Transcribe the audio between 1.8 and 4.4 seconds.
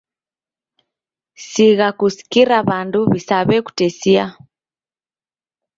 kusikira w'andu wisaw'ekutesia.